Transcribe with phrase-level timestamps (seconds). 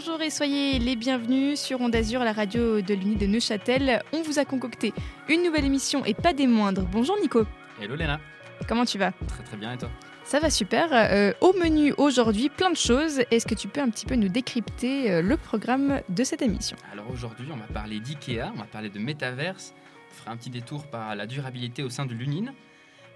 [0.00, 4.00] Bonjour et soyez les bienvenus sur Onde Azur, la radio de l'Uni de Neuchâtel.
[4.12, 4.92] On vous a concocté
[5.28, 6.86] une nouvelle émission et pas des moindres.
[6.86, 7.44] Bonjour Nico.
[7.82, 8.20] Hello Léna.
[8.68, 9.10] Comment tu vas?
[9.26, 9.90] Très très bien et toi?
[10.22, 10.90] Ça va super.
[10.92, 13.22] Euh, au menu aujourd'hui, plein de choses.
[13.32, 16.76] Est-ce que tu peux un petit peu nous décrypter euh, le programme de cette émission?
[16.92, 19.74] Alors aujourd'hui, on va parler d'IKEA, on va parler de métaverse,
[20.12, 22.52] on fera un petit détour par la durabilité au sein de l'UNIN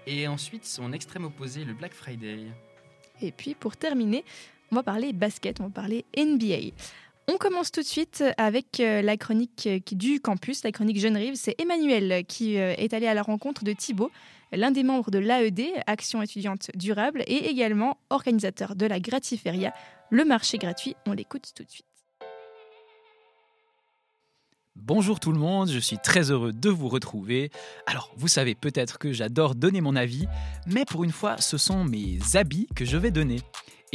[0.05, 2.39] et ensuite son extrême opposé, le Black Friday.
[3.21, 4.25] Et puis pour terminer,
[4.73, 6.73] on va parler basket, on va parler NBA.
[7.27, 11.15] On commence tout de suite avec euh, la chronique euh, du campus, la chronique Jeune
[11.15, 11.35] Rive.
[11.35, 14.09] C'est Emmanuel qui euh, est allé à la rencontre de Thibaut,
[14.51, 19.75] l'un des membres de l'AED, Action étudiante durable, et également organisateur de la Gratiferia,
[20.09, 20.95] le marché gratuit.
[21.05, 21.85] On l'écoute tout de suite.
[24.75, 27.51] Bonjour tout le monde, je suis très heureux de vous retrouver.
[27.85, 30.25] Alors, vous savez peut-être que j'adore donner mon avis,
[30.65, 33.39] mais pour une fois, ce sont mes habits que je vais donner.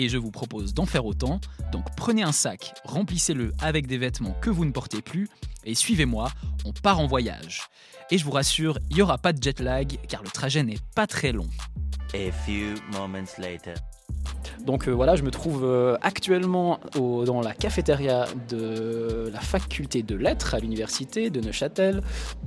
[0.01, 1.41] Et je vous propose d'en faire autant.
[1.73, 5.29] Donc prenez un sac, remplissez-le avec des vêtements que vous ne portez plus,
[5.65, 6.31] et suivez-moi,
[6.65, 7.63] on part en voyage.
[8.11, 10.79] Et je vous rassure, il n'y aura pas de jet lag, car le trajet n'est
[10.95, 11.49] pas très long.
[12.15, 13.75] A few moments later.
[14.65, 20.03] Donc euh, voilà, je me trouve euh, actuellement au- dans la cafétéria de la faculté
[20.03, 22.03] de lettres à l'université de Neuchâtel,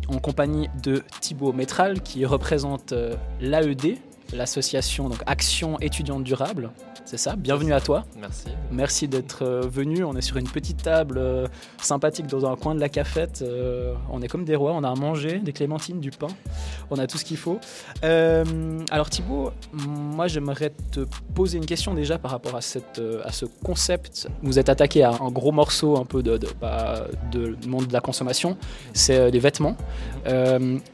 [0.07, 3.97] en compagnie de Thibaut Métral qui représente euh, l'AED,
[4.33, 6.71] l'association donc Action étudiante durable.
[7.05, 8.05] C'est ça, bienvenue à toi.
[8.17, 8.47] Merci.
[8.71, 10.03] Merci d'être euh, venu.
[10.03, 11.47] On est sur une petite table euh,
[11.81, 13.41] sympathique dans un coin de la cafette.
[13.41, 14.71] Euh, on est comme des rois.
[14.73, 16.27] On a à manger, des clémentines, du pain.
[16.89, 17.59] On a tout ce qu'il faut.
[18.03, 18.45] Euh,
[18.91, 21.01] alors Thibaut, moi j'aimerais te
[21.33, 24.27] poser une question déjà par rapport à, cette, à ce concept.
[24.43, 27.93] Vous êtes attaqué à un gros morceau un peu de, de, bah, de monde de
[27.93, 28.57] la consommation.
[28.93, 29.75] C'est les vêtements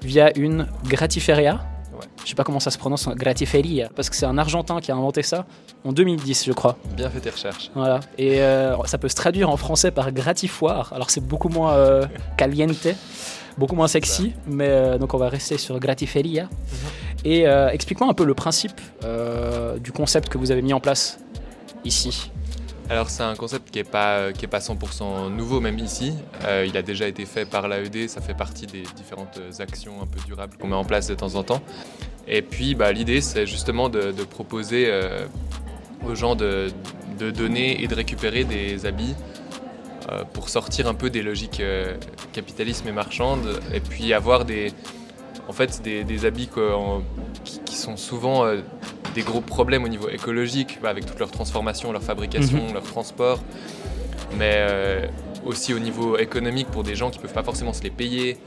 [0.02, 1.77] via une gratiferia.
[1.98, 2.06] Ouais.
[2.24, 4.96] Je sais pas comment ça se prononce, gratiferia, parce que c'est un Argentin qui a
[4.96, 5.46] inventé ça
[5.84, 6.78] en 2010, je crois.
[6.96, 7.72] Bien fait tes recherches.
[7.74, 8.00] Voilà.
[8.18, 10.92] Et euh, ça peut se traduire en français par gratifoire.
[10.94, 12.06] Alors c'est beaucoup moins euh,
[12.38, 12.88] caliente,
[13.58, 16.50] beaucoup moins sexy, mais euh, donc on va rester sur gratiferia.
[17.26, 18.80] Et euh, explique-moi un peu le principe
[19.82, 21.20] du concept que vous avez mis en place
[21.84, 22.32] ici.
[22.90, 26.14] Alors c'est un concept qui n'est pas, euh, pas 100% nouveau même ici.
[26.46, 30.06] Euh, il a déjà été fait par l'AED, ça fait partie des différentes actions un
[30.06, 31.62] peu durables qu'on met en place de temps en temps.
[32.28, 35.26] Et puis bah, l'idée c'est justement de, proposer euh,
[36.08, 36.70] aux gens de,
[37.18, 39.16] donner et de récupérer des habits
[40.34, 41.62] pour sortir un peu des logiques
[42.32, 44.72] capitalisme et marchandes et puis avoir des,
[45.50, 46.50] en fait, des, habits
[47.44, 48.46] qui, sont souvent
[49.18, 53.40] des gros problèmes au niveau écologique, bah, avec toute leur transformation, leur fabrication, leur transport,
[54.38, 55.08] mais euh,
[55.44, 58.38] aussi au niveau économique pour des gens qui ne peuvent pas forcément se les payer.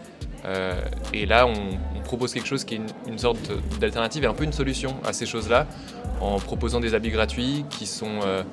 [0.44, 0.80] Euh,
[1.12, 3.50] et là, on, on propose quelque chose qui est une, une sorte
[3.80, 5.66] d'alternative et un peu une solution à ces choses-là,
[6.20, 8.44] en proposant des habits gratuits qui sont euh,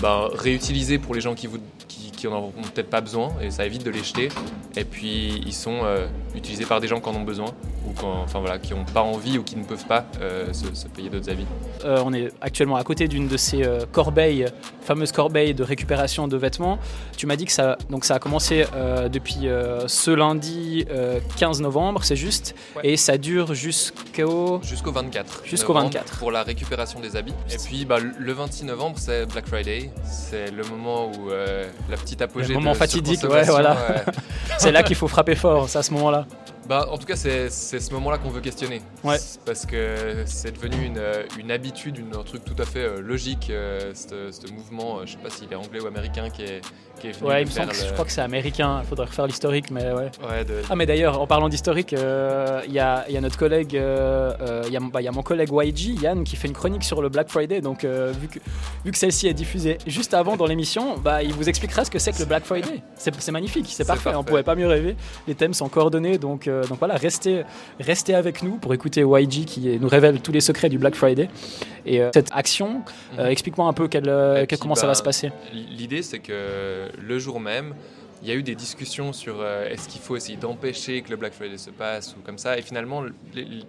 [0.00, 3.52] ben, réutilisés pour les gens qui, vous, qui, qui en ont peut-être pas besoin, et
[3.52, 4.30] ça évite de les jeter.
[4.76, 5.84] Et puis, ils sont
[6.34, 7.46] utilisés par des gens qui en ont besoin,
[7.86, 10.74] ou quand, enfin, voilà, qui n'ont pas envie ou qui ne peuvent pas euh, se,
[10.74, 11.46] se payer d'autres habits.
[11.84, 14.46] Euh, on est actuellement à côté d'une de ces euh, corbeilles,
[14.80, 16.78] fameuses corbeilles de récupération de vêtements.
[17.16, 18.64] Tu m'as dit que ça, donc ça a commencé
[19.10, 19.46] depuis
[19.86, 22.92] ce lundi euh, 15 novembre, c'est juste, Ouais.
[22.92, 25.42] et ça dure jusqu'au Jusqu'au 24.
[25.44, 26.18] Jusqu'au novembre 24.
[26.18, 27.34] Pour la récupération des habits.
[27.52, 29.90] Et puis bah, le 26 novembre, c'est Black Friday.
[30.04, 33.72] C'est le moment où la petite apogée Le moment de fatidique, ouais, voilà.
[33.74, 34.02] ouais.
[34.58, 36.21] C'est là qu'il faut frapper fort, c'est à ce moment-là.
[36.68, 38.82] Bah, en tout cas, c'est ce moment-là qu'on veut questionner.
[39.02, 39.16] Ouais.
[39.44, 43.00] Parce que c'est devenu une, euh, une habitude, une- un truc tout à fait euh,
[43.00, 46.60] logique, euh, ce mouvement, euh, je sais pas s'il est anglais ou américain, qui est,
[47.00, 49.06] qui est venu Ouais, il me semble que je crois que c'est américain, il faudrait
[49.06, 50.10] refaire l'historique, mais ouais.
[50.28, 53.20] Ouais, de- Ah mais d'ailleurs, en parlant d'historique, euh, il y, a, il y a
[53.20, 53.76] notre collègue, il
[54.72, 57.02] y, a- bah, il y a mon collègue YG, Yann, qui fait une chronique sur
[57.02, 58.38] le Black Friday, donc euh, vu que,
[58.84, 61.98] vu que celle-ci est diffusée juste avant dans l'émission, bah, il vous expliquera ce que
[61.98, 62.82] c'est que le Black Friday.
[62.94, 64.28] C'est magnifique, c'est C'est parfait, on parfait.
[64.30, 67.42] pouvait pas mieux rêver, les thèmes sont coordonnés, donc, euh, donc voilà, restez,
[67.80, 71.28] restez avec nous pour écouter YG qui nous révèle tous les secrets du Black Friday.
[71.86, 72.82] Et euh, cette action,
[73.18, 73.30] euh, Mhm.
[73.30, 75.32] explique-moi un peu quelle, quelle- comment ça va bah, se passer.
[75.52, 77.74] L'idée, c'est que le jour même,
[78.22, 81.32] il y a eu des discussions sur est-ce qu'il faut essayer d'empêcher que le Black
[81.32, 82.56] Friday se passe ou comme ça.
[82.56, 83.02] Et finalement,
[83.34, 83.64] les- les-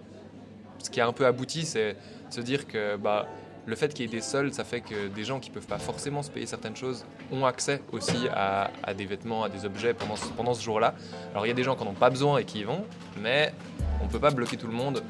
[0.82, 1.92] ce qui a un peu abouti, c'est
[2.30, 3.26] de se dire que bah,
[3.66, 5.66] le fait qu'il y ait des soldes, ça fait que des gens qui ne peuvent
[5.66, 9.94] pas forcément se payer certaines choses ont accès aussi à, des vêtements, à des objets
[9.94, 10.94] pendant ce, jour-là.
[11.32, 12.84] Alors il y a des gens qui n'en ont pas besoin et qui y vont,
[13.20, 13.52] mais
[14.00, 15.02] on ne peut pas bloquer tout le monde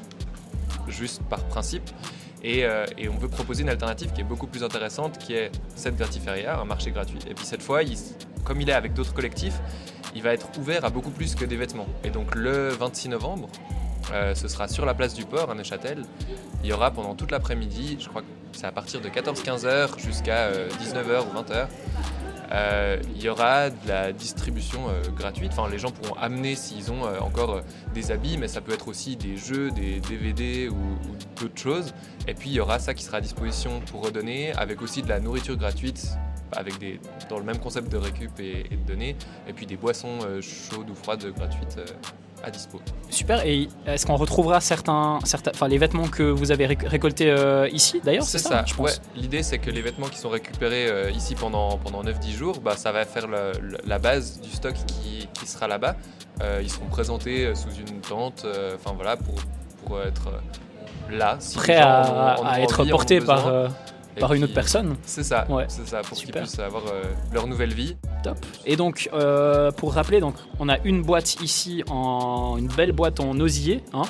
[0.87, 1.89] juste par principe.
[2.43, 5.51] Et, euh, et on veut proposer une alternative qui est beaucoup plus intéressante, qui est
[5.75, 7.19] cette Gratiferia, un marché gratuit.
[7.27, 7.81] Et puis cette fois,
[8.43, 9.59] comme il est avec d'autres collectifs,
[10.15, 11.87] il va être ouvert à beaucoup plus que des vêtements.
[12.03, 13.49] Et donc le 26 novembre,
[14.13, 16.03] euh, ce sera sur la place du port à Neuchâtel.
[16.63, 18.21] Il y aura pendant toute l'après-midi, je crois
[18.55, 21.67] c'est à partir de 14-15 heures jusqu'à 19h ou 20h,
[22.51, 25.51] euh, il y aura de la distribution euh, gratuite.
[25.57, 27.61] Enfin, les gens pourront amener s'ils ont euh, encore euh,
[27.93, 30.75] des habits, mais ça peut être aussi des jeux, des DVD ou,
[31.39, 31.93] d'autres choses.
[32.27, 35.09] Et puis il y aura ça qui sera à disposition pour redonner, avec aussi de
[35.09, 36.17] la nourriture gratuite,
[36.51, 36.99] avec des,
[37.29, 39.15] dans le même concept de récup et, et de donner,
[39.47, 41.85] et puis des boissons euh, chaudes ou froides gratuites euh,
[42.43, 42.79] à dispo.
[43.09, 43.45] Super.
[43.45, 47.67] Et est-ce qu'on retrouvera certains, certains, enfin les vêtements que vous avez réc- récoltés euh,
[47.69, 48.85] ici d'ailleurs C'est ça, je pense?
[48.85, 48.91] ouais.
[49.15, 52.75] L'idée, c'est que les vêtements qui sont récupérés euh, ici pendant, pendant 9-10 jours, bah,
[52.77, 55.95] ça va faire le- le- la base du stock qui, qui sera là-bas.
[56.41, 58.45] Euh, ils seront présentés sous une tente,
[58.75, 59.35] enfin voilà, pour,
[59.85, 60.29] pour être
[61.09, 61.37] là.
[61.39, 63.47] si Prêt à, à être porté par,
[64.19, 64.95] par une autre personne.
[65.05, 65.65] C'est ça, Ouais.
[65.67, 67.03] c'est ça, pour qu'ils puissent avoir euh,
[67.33, 67.95] leur nouvelle vie.
[68.23, 68.37] Top.
[68.65, 73.19] Et donc, euh, pour rappeler, donc, on a une boîte ici, en, une belle boîte
[73.19, 74.03] en osier, hein,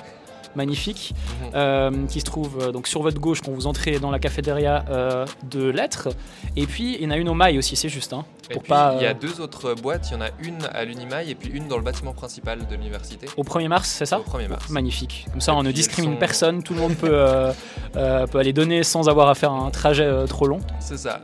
[0.56, 1.14] magnifique,
[1.44, 1.50] Mhm.
[1.56, 4.86] euh, qui se trouve euh, donc sur votre gauche quand vous entrez dans la cafétéria
[4.90, 6.10] euh, de lettres.
[6.56, 8.14] Et puis, il y en a une au mail aussi, c'est juste.
[8.14, 10.08] Hein, Et pour puis, pas, il y a deux autres boîtes.
[10.10, 12.76] Il y en a une à l'Unimail et puis une dans le bâtiment principal de
[12.76, 13.28] l'université.
[13.38, 14.70] Au 1er mars, c'est ça Au 1er mars.
[14.70, 15.26] Magnifique.
[15.32, 16.64] Comme ça, Et on ne discrimine sont- personne.
[16.64, 17.10] Tout le monde peut,
[17.94, 20.60] peut aller donner sans avoir à faire un trajet trop long.
[20.80, 21.22] C'est ça.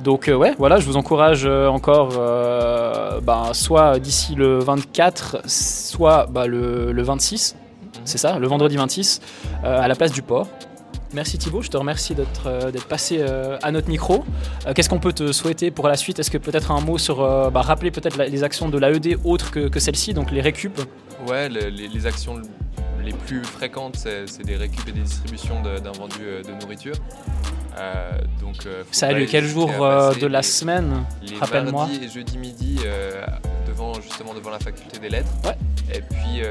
[0.00, 5.38] Donc euh, ouais, voilà, je vous encourage euh, encore, euh, bah, soit d'ici le 24,
[5.46, 7.56] soit bah, le, le 26,
[8.04, 9.20] c'est ça, le vendredi 26,
[9.64, 10.46] euh, à la place du port.
[11.14, 14.24] Merci Thibaut, je te remercie d'être euh, passé euh, à notre micro.
[14.66, 16.18] Euh, Qu'est-ce qu'on peut te souhaiter pour la suite?
[16.18, 17.18] Est-ce que peut-être un mot sur,
[17.50, 20.80] bah, rappeler peut-être les actions de l'AED autres que, que celle-ci, donc les récup?
[21.28, 22.40] Ouais, le- les, les actions
[23.04, 26.94] les plus fréquentes, c'est des récup et des distributions de- d'invendus euh, de nourriture.
[28.40, 31.04] Donc, Ça a lieu quel jour de la les- semaine
[31.40, 31.88] Rappelle-moi?
[32.02, 32.78] et jeudi midi,
[33.66, 35.30] devant, justement devant la faculté des lettres.
[35.44, 35.56] Ouais.
[35.94, 36.42] Et puis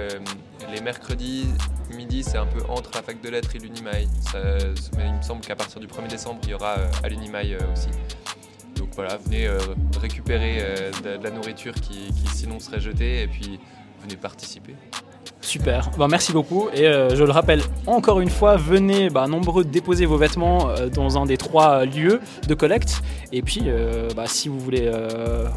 [0.69, 1.47] les mercredis
[1.95, 4.07] midi, c'est un peu entre la fac de lettres et l'Unimail.
[4.97, 7.55] Mais il me semble qu'à partir du 1er décembre, il y aura euh, à l'Unimail
[7.55, 7.89] euh, aussi.
[8.75, 9.59] Donc voilà, venez euh,
[9.99, 13.59] récupérer de, la nourriture qui sinon serait jetée et puis
[14.01, 14.75] venez participer.
[15.41, 19.63] Super, Bah, merci beaucoup et euh, je le rappelle encore une fois, venez bah, nombreux
[19.63, 23.01] déposer vos vêtements euh, dans un des trois lieux de collecte
[23.31, 25.47] et puis euh, bah, si vous voulez euh,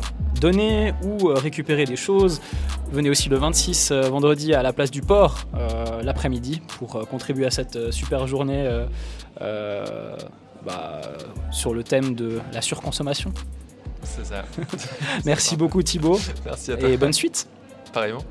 [0.41, 2.41] donner ou euh, récupérer des choses,
[2.93, 7.05] venez aussi le 26 euh, vendredi à la place du port euh, l'après-midi pour euh,
[7.05, 8.87] contribuer à cette euh, super journée euh,
[9.43, 10.17] euh,
[11.51, 13.33] sur le thème de la surconsommation.
[14.03, 14.45] C'est ça.
[15.27, 16.89] Merci beaucoup Thibaut Merci à toi.
[16.89, 17.47] et bonne suite.
[17.93, 18.23] Pareillement.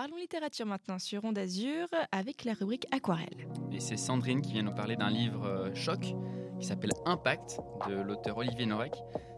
[0.00, 3.46] Parlons littérature maintenant sur Onde Azur avec la rubrique Aquarelle.
[3.70, 6.14] Et c'est Sandrine qui vient nous parler d'un livre euh, choc
[6.58, 8.94] qui s'appelle Impact de l'auteur Olivier Norek.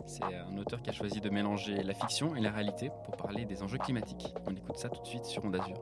[0.07, 3.45] C'est un auteur qui a choisi de mélanger la fiction et la réalité pour parler
[3.45, 4.33] des enjeux climatiques.
[4.47, 5.81] On écoute ça tout de suite sur Onde Azur.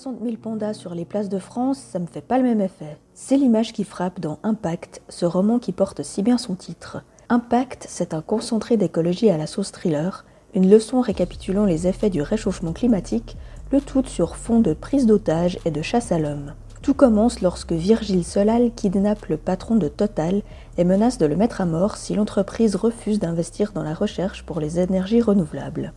[0.00, 2.96] 60 000 pandas sur les places de France, ça me fait pas le même effet.
[3.12, 7.02] C'est l'image qui frappe dans Impact, ce roman qui porte si bien son titre.
[7.28, 12.22] Impact, c'est un concentré d'écologie à la sauce thriller, une leçon récapitulant les effets du
[12.22, 13.36] réchauffement climatique,
[13.72, 16.54] le tout sur fond de prise d'otages et de chasse à l'homme.
[16.80, 20.40] Tout commence lorsque Virgile Solal kidnappe le patron de Total
[20.78, 24.60] et menace de le mettre à mort si l'entreprise refuse d'investir dans la recherche pour
[24.60, 25.92] les énergies renouvelables.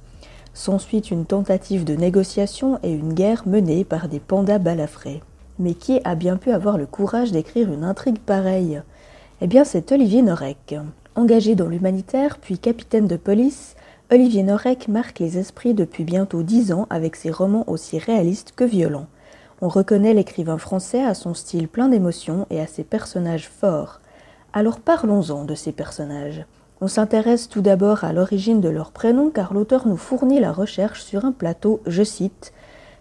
[0.54, 5.22] S'ensuit une tentative de négociation et une guerre menée par des pandas balafrés.
[5.58, 8.82] Mais qui a bien pu avoir le courage d'écrire une intrigue pareille?
[9.42, 10.76] Eh bien, c'est Olivier Norek.
[11.16, 13.76] Engagé dans l'humanitaire, puis capitaine de police,
[14.12, 18.64] Olivier Norek marque les esprits depuis bientôt dix ans avec ses romans aussi réalistes que
[18.64, 19.08] violents.
[19.62, 24.02] On reconnaît l'écrivain français à son style plein d'émotions et à ses personnages forts.
[24.54, 26.46] Alors parlons-en de ces personnages.
[26.84, 31.02] On s'intéresse tout d'abord à l'origine de leur prénom car l'auteur nous fournit la recherche
[31.02, 32.52] sur un plateau, je cite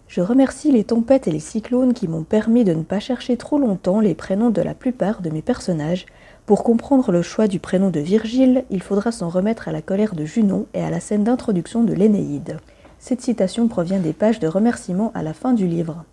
[0.07, 3.59] Je remercie les tempêtes et les cyclones qui m'ont permis de ne pas chercher trop
[3.59, 6.07] longtemps les prénoms de la plupart de mes personnages.
[6.47, 10.15] Pour comprendre le choix du prénom de Virgile, il faudra s'en remettre à la colère
[10.15, 12.59] de Junon et à la scène d'introduction de l'Énéide.
[13.01, 16.05] Cette citation provient des pages de remerciements à la fin du livre.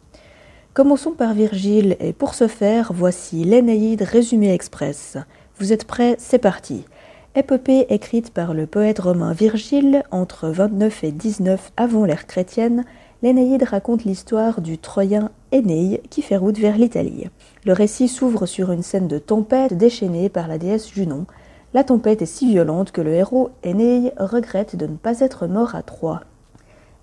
[0.74, 5.18] Commençons par Virgile et pour ce faire, voici l'Énéide résumé express.
[5.60, 6.86] Vous êtes prêts C'est parti.
[7.36, 12.86] Épopée écrite par le poète romain Virgile entre 29 et 19 avant l'ère chrétienne,
[13.22, 17.30] l'Énéide raconte l'histoire du Troyen Énéi qui fait route vers l'Italie.
[17.66, 21.28] Le récit s'ouvre sur une scène de tempête déchaînée par la déesse Junon.
[21.76, 25.76] La tempête est si violente que le héros Énéi regrette de ne pas être mort
[25.76, 26.22] à Troie.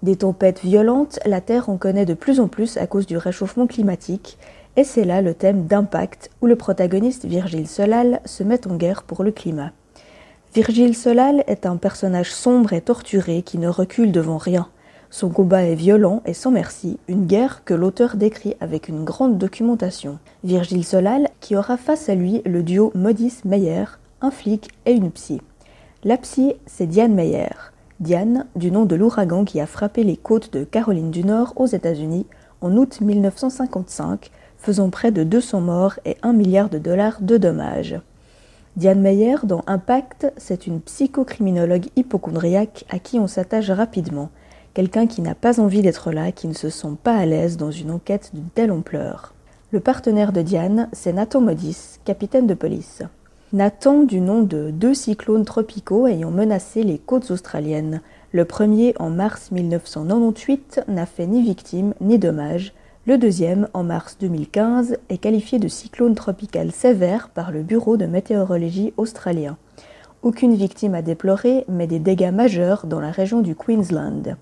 [0.03, 3.69] Des tempêtes violentes, la Terre en connaît de plus en plus à cause du réchauffement
[3.69, 4.39] climatique,
[4.75, 9.05] et c'est là le thème d'impact où le protagoniste Virgile Solal se met en guerre
[9.05, 9.71] pour le climat.
[10.55, 14.69] Virgile Solal est un personnage sombre et torturé qui ne recule devant rien.
[15.11, 19.39] Son combat est violent et sans merci, une guerre que l'auteur décrit avec une grande
[19.39, 20.19] documentation.
[20.45, 23.85] Virgile Solal qui aura face à lui le duo Modis-Meyer,
[24.21, 25.41] un flic et une psy.
[26.05, 27.55] La psy, c'est Diane Meyer.
[28.01, 31.67] Diane, du nom de l'ouragan qui a frappé les côtes de Caroline du Nord aux
[31.67, 32.27] États-Unis
[32.61, 38.01] en août 1955, faisant près de 200 morts et 1 milliard de dollars de dommages.
[38.77, 44.29] Diane Meyer, dans Impact, c'est une psychocriminologue hypochondriaque à qui on s'attache rapidement,
[44.75, 47.71] quelqu'un qui n'a pas envie d'être là, qui ne se sent pas à l'aise dans
[47.71, 49.33] une enquête d'une telle ampleur.
[49.71, 53.03] Le partenaire de Diane, c'est Nathan Modis, capitaine de police.
[53.55, 58.03] Nathan, du nom de deux cyclones tropicaux ayant menacé les côtes australiennes.
[58.33, 62.75] Le premier, en mars 1998, n'a fait ni victime ni dommage,
[63.07, 68.07] le deuxième, en mars 2015, est qualifié de cyclone tropical sévère par le Bureau de
[68.07, 69.57] météorologie australien.
[70.23, 74.37] Aucune victime à déplorer, mais des dégâts majeurs dans la région du Queensland.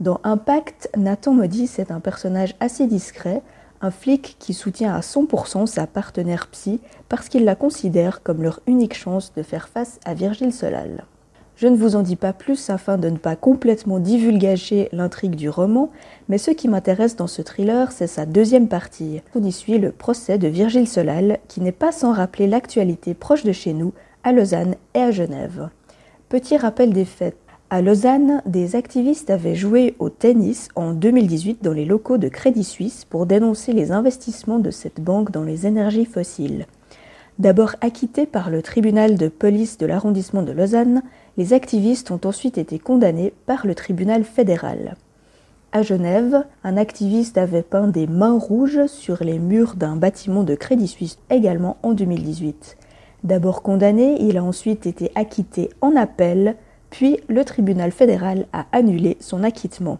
[0.00, 3.40] Dans Impact, Nathan Modis est un personnage assez discret,
[3.80, 8.60] un flic qui soutient à 100% sa partenaire psy parce qu'il la considère comme leur
[8.66, 11.06] unique chance de faire face à Virgile Solal.
[11.60, 15.50] Je ne vous en dis pas plus afin de ne pas complètement divulgacher l'intrigue du
[15.50, 15.90] roman,
[16.30, 19.20] mais ce qui m'intéresse dans ce thriller, c'est sa deuxième partie.
[19.34, 23.44] On y suit le procès de Virgile Solal, qui n'est pas sans rappeler l'actualité proche
[23.44, 23.92] de chez nous,
[24.24, 25.68] à Lausanne et à Genève.
[26.30, 27.36] Petit rappel des faits.
[27.68, 32.64] À Lausanne, des activistes avaient joué au tennis en 2018 dans les locaux de Crédit
[32.64, 36.64] Suisse pour dénoncer les investissements de cette banque dans les énergies fossiles.
[37.38, 41.02] D'abord acquittés par le tribunal de police de l'arrondissement de Lausanne,
[41.36, 44.96] les activistes ont ensuite été condamnés par le tribunal fédéral.
[45.72, 50.56] À Genève, un activiste avait peint des mains rouges sur les murs d'un bâtiment de
[50.56, 52.76] Crédit Suisse également en 2018.
[53.22, 56.56] D'abord condamné, il a ensuite été acquitté en appel,
[56.90, 59.98] puis le tribunal fédéral a annulé son acquittement.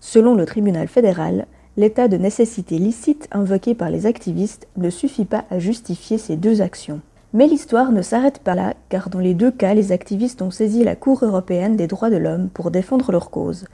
[0.00, 5.44] Selon le tribunal fédéral, l'état de nécessité licite invoqué par les activistes ne suffit pas
[5.50, 7.00] à justifier ces deux actions.
[7.34, 10.84] Mais l'histoire ne s'arrête pas là, car dans les deux cas, les activistes ont saisi
[10.84, 13.66] la Cour européenne des droits de l'homme pour défendre leur cause.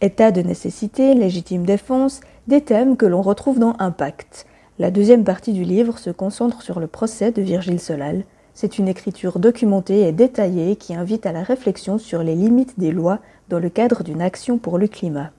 [0.00, 4.46] État de nécessité, légitime défense, des thèmes que l'on retrouve dans Impact.
[4.78, 8.24] La deuxième partie du livre se concentre sur le procès de Virgile Solal.
[8.54, 12.92] C'est une écriture documentée et détaillée qui invite à la réflexion sur les limites des
[12.92, 13.18] lois
[13.50, 15.32] dans le cadre d'une action pour le climat.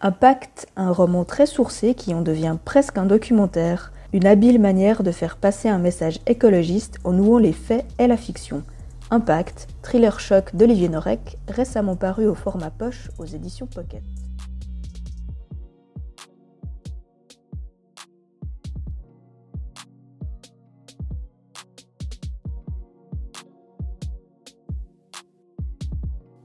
[0.00, 3.92] Impact, un roman très sourcé qui en devient presque un documentaire.
[4.14, 8.16] Une habile manière de faire passer un message écologiste en nouant les faits et la
[8.16, 8.62] fiction.
[9.10, 14.04] Impact, thriller choc d'Olivier Norek, récemment paru au format poche aux éditions Pocket.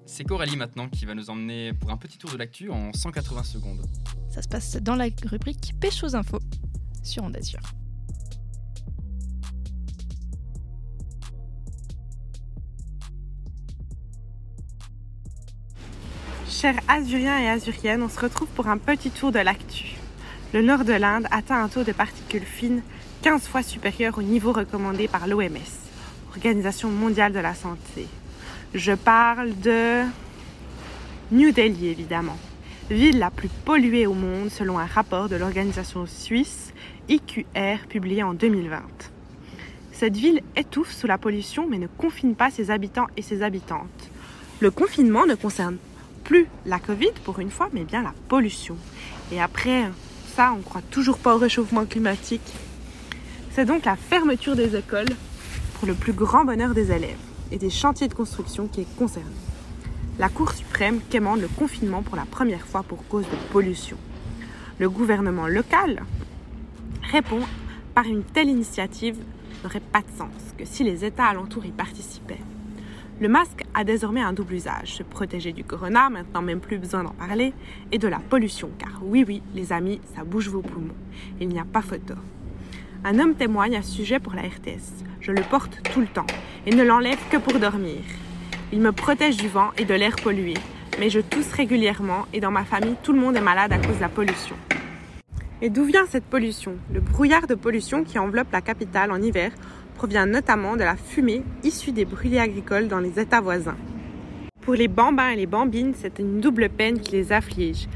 [0.07, 3.43] C'est Coralie maintenant qui va nous emmener pour un petit tour de l'actu en 180
[3.43, 3.85] secondes.
[4.31, 6.39] Ça se passe dans la rubrique Pêche aux infos
[7.03, 7.39] sur Onde.
[16.47, 19.95] Chers Azuriens et Azuriennes, on se retrouve pour un petit tour de l'actu.
[20.53, 22.81] Le nord de l'Inde atteint un taux de particules fines
[23.21, 25.57] 15 fois supérieur au niveau recommandé par l'OMS,
[26.29, 28.07] Organisation mondiale de la santé.
[28.73, 30.03] Je parle de
[31.31, 32.37] New Delhi évidemment,
[32.89, 36.73] ville la plus polluée au monde selon un rapport de l'organisation suisse
[37.07, 38.81] IQR publié en 2020.
[39.91, 44.09] Cette ville étouffe sous la pollution mais ne confine pas ses habitants et ses habitantes.
[44.59, 45.77] Le confinement ne concerne
[46.23, 48.75] plus la Covid pour une fois, mais bien la pollution.
[49.31, 49.85] Et après
[50.35, 52.41] ça, on croit toujours pas au réchauffement climatique.
[53.51, 55.09] C'est donc la fermeture des écoles
[55.75, 57.17] pour le plus grand bonheur des élèves
[57.51, 59.29] et des chantiers de construction qui est concerné.
[60.19, 63.95] La Cour suprême quémande le confinement pour la première fois pour cause de pollution.
[64.77, 66.03] Le gouvernement local
[67.09, 67.39] répond
[67.95, 69.15] par une telle initiative
[69.63, 72.41] n'aurait pas de sens que si les États alentours y participaient.
[73.21, 77.05] Le masque a désormais un double usage, se protéger du corona, maintenant même plus besoin
[77.05, 77.53] d'en parler,
[77.93, 80.95] et de la pollution, car oui oui, les amis, ça bouge vos poumons.
[81.39, 82.15] Il n'y a pas photo.
[83.05, 85.05] Un homme témoigne à ce sujet pour la RTS.
[85.21, 86.27] Je le porte tout le temps
[86.65, 88.01] et ne l'enlève que pour dormir.
[88.71, 90.53] Il me protège du vent et de l'air pollué,
[90.99, 93.95] mais je tousse régulièrement et dans ma famille, tout le monde est malade à cause
[93.95, 94.55] de la pollution.
[95.63, 96.75] Et d'où vient cette pollution?
[96.93, 99.51] Le brouillard de pollution qui enveloppe la capitale en hiver
[99.95, 103.75] provient notamment de la fumée issue des brûlés agricoles dans les États voisins.
[104.61, 107.87] Pour les bambins et les bambines, c'est une double peine qui les afflige.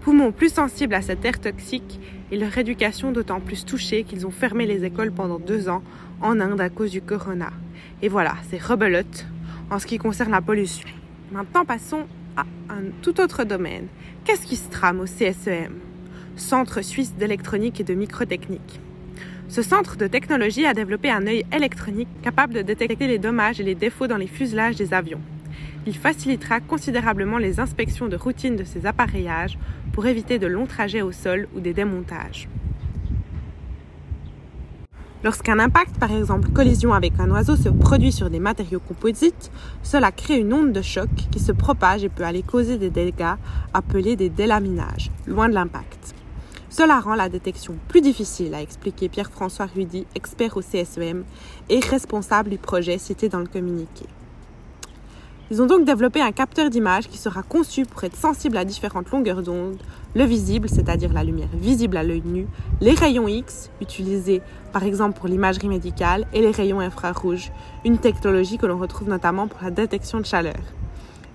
[0.00, 4.30] Poumons plus sensibles à cette air toxique et leur éducation d'autant plus touchée qu'ils ont
[4.30, 5.82] fermé les écoles pendant deux ans
[6.22, 7.50] en Inde à cause du corona.
[8.00, 9.26] Et voilà, c'est rebelote
[9.72, 10.86] en ce qui concerne la pollution.
[11.30, 13.86] Maintenant, passons à un tout autre domaine.
[14.24, 15.72] Qu'est-ce qui se trame au CSEM
[16.36, 18.80] Centre suisse d'électronique et de microtechnique.
[19.48, 23.64] Ce centre de technologie a développé un œil électronique capable de détecter les dommages et
[23.64, 25.20] les défauts dans les fuselages des avions.
[25.86, 29.58] Il facilitera considérablement les inspections de routine de ces appareillages
[29.94, 32.46] pour éviter de longs trajets au sol ou des démontages.
[35.24, 39.52] Lorsqu'un impact, par exemple collision avec un oiseau, se produit sur des matériaux composites,
[39.84, 43.36] cela crée une onde de choc qui se propage et peut aller causer des dégâts
[43.72, 46.16] appelés des délaminages, loin de l'impact.
[46.70, 51.22] Cela rend la détection plus difficile, a expliqué Pierre-François Rudy, expert au CSEM
[51.68, 54.06] et responsable du projet cité dans le communiqué.
[55.52, 59.10] Ils ont donc développé un capteur d'image qui sera conçu pour être sensible à différentes
[59.10, 59.76] longueurs d'onde,
[60.14, 62.46] le visible, c'est-à-dire la lumière visible à l'œil nu,
[62.80, 64.40] les rayons X, utilisés
[64.72, 67.52] par exemple pour l'imagerie médicale, et les rayons infrarouges,
[67.84, 70.62] une technologie que l'on retrouve notamment pour la détection de chaleur.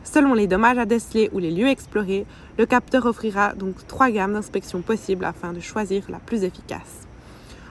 [0.04, 2.26] Selon les dommages à déceler ou les lieux explorés,
[2.58, 7.07] le capteur offrira donc trois gammes d'inspection possibles afin de choisir la plus efficace.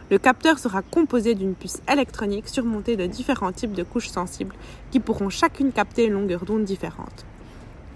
[0.08, 4.54] Le capteur sera composé d'une puce électronique surmontée de différents types de couches sensibles
[4.92, 7.26] qui pourront chacune capter une longueur d'onde différente.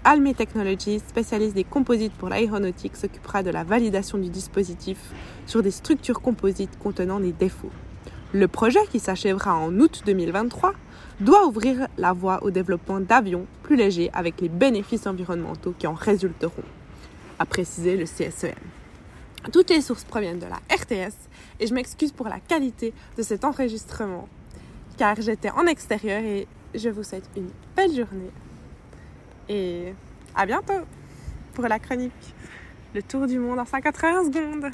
[0.03, 4.97] Alme Technologies, spécialiste des composites pour l'aéronautique, s'occupera de la validation du dispositif
[5.45, 7.71] sur des structures composites contenant des défauts.
[8.33, 10.73] Le projet, qui s'achèvera en août 2023,
[11.21, 15.93] doit ouvrir la voie au développement d'avions plus légers avec les bénéfices environnementaux qui en
[15.93, 16.63] résulteront,
[17.39, 18.55] a précisé le CSEM.
[19.51, 21.15] Toutes les sources proviennent de la RTS
[21.61, 24.27] et je m'excuse pour la qualité de cet enregistrement
[24.97, 28.31] car j'étais en extérieur et je vous souhaite une belle journée
[29.47, 29.93] et
[30.35, 30.81] à bientôt
[31.53, 32.11] pour la chronique
[32.93, 34.71] Le tour du monde en 180 secondes.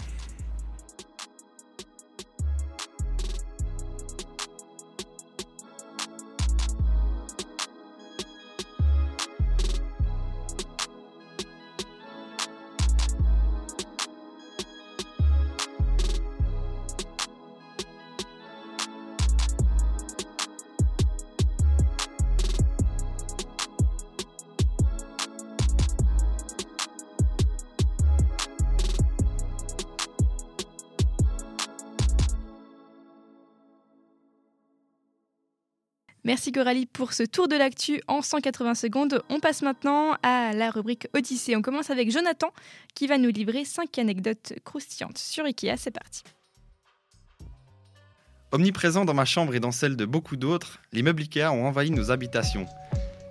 [36.92, 39.22] Pour ce tour de l'actu en 180 secondes.
[39.30, 41.56] On passe maintenant à la rubrique Odyssée.
[41.56, 42.52] On commence avec Jonathan
[42.96, 45.78] qui va nous livrer 5 anecdotes croustillantes sur Ikea.
[45.78, 46.24] C'est parti.
[48.52, 51.92] Omniprésent dans ma chambre et dans celle de beaucoup d'autres, les meubles Ikea ont envahi
[51.92, 52.66] nos habitations.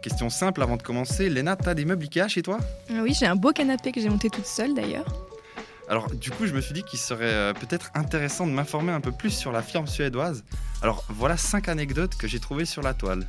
[0.03, 2.59] Question simple avant de commencer, Léna, t'as des meubles Ikea chez toi?
[2.91, 5.07] Oui, j'ai un beau canapé que j'ai monté toute seule d'ailleurs.
[5.89, 9.01] Alors du coup, je me suis dit qu'il serait euh, peut-être intéressant de m'informer un
[9.01, 10.45] peu plus sur la firme suédoise.
[10.83, 13.27] Alors voilà 5 anecdotes que j'ai trouvées sur la toile.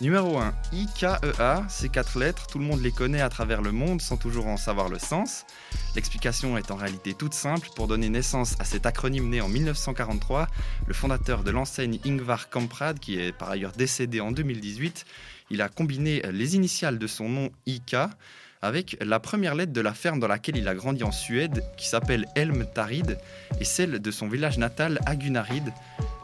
[0.00, 4.02] Numéro 1, IKEA, ces quatre lettres, tout le monde les connaît à travers le monde
[4.02, 5.46] sans toujours en savoir le sens.
[5.94, 7.68] L'explication est en réalité toute simple.
[7.74, 10.48] Pour donner naissance à cet acronyme né en 1943,
[10.86, 15.06] le fondateur de l'enseigne Ingvar Kamprad, qui est par ailleurs décédé en 2018,
[15.50, 17.96] il a combiné les initiales de son nom IK
[18.62, 21.88] avec la première lettre de la ferme dans laquelle il a grandi en Suède, qui
[21.88, 23.18] s'appelle Elm Tarid,
[23.60, 25.72] et celle de son village natal Agunarid.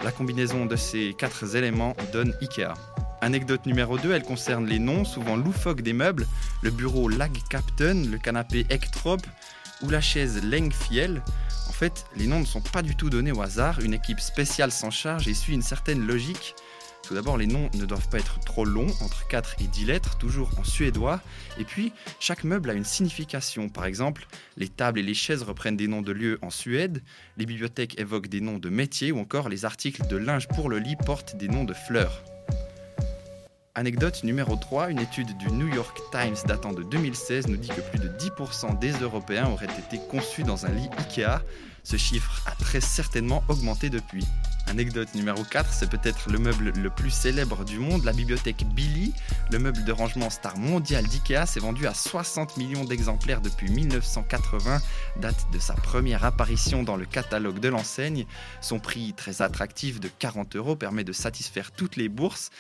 [0.04, 2.74] La combinaison de ces quatre éléments donne Ikea.
[3.20, 6.26] Anecdote numéro 2, elle concerne les noms, souvent loufoques des meubles,
[6.62, 9.20] le bureau Lag Captain, le canapé Ektrop
[9.82, 11.22] ou la chaise Lengfiel.
[11.68, 14.72] En fait, les noms ne sont pas du tout donnés au hasard, une équipe spéciale
[14.72, 16.56] s'en charge et suit une certaine logique.
[17.02, 20.16] Tout d'abord, les noms ne doivent pas être trop longs, entre 4 et 10 lettres,
[20.18, 21.20] toujours en suédois.
[21.58, 23.68] Et puis, chaque meuble a une signification.
[23.68, 27.02] Par exemple, les tables et les chaises reprennent des noms de lieux en Suède,
[27.36, 30.78] les bibliothèques évoquent des noms de métiers, ou encore les articles de linge pour le
[30.78, 32.22] lit portent des noms de fleurs.
[33.74, 37.80] Anecdote numéro 3, une étude du New York Times datant de 2016 nous dit que
[37.80, 41.42] plus de 10% des Européens auraient été conçus dans un lit Ikea.
[41.82, 44.26] Ce chiffre a très certainement augmenté depuis.
[44.66, 49.12] Anecdote numéro 4, c'est peut-être le meuble le plus célèbre du monde, la bibliothèque Billy.
[49.50, 54.80] Le meuble de rangement star mondial d'IKEA s'est vendu à 60 millions d'exemplaires depuis 1980,
[55.20, 58.24] date de sa première apparition dans le catalogue de l'enseigne.
[58.60, 62.50] Son prix très attractif de 40 euros permet de satisfaire toutes les bourses.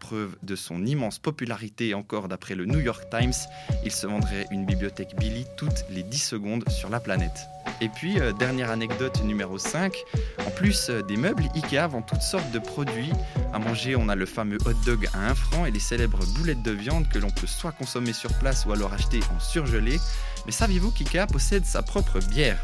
[0.00, 3.34] Preuve de son immense popularité encore d'après le New York Times,
[3.84, 7.46] il se vendrait une bibliothèque Billy toutes les 10 secondes sur la planète.
[7.80, 9.94] Et puis, euh, dernière anecdote numéro 5,
[10.46, 13.12] en plus euh, des meubles, Ikea vend toutes sortes de produits.
[13.52, 16.62] À manger, on a le fameux hot dog à 1 franc et les célèbres boulettes
[16.62, 19.98] de viande que l'on peut soit consommer sur place ou alors acheter en surgelé.
[20.46, 22.58] Mais saviez-vous qu'Ikea possède sa propre bière?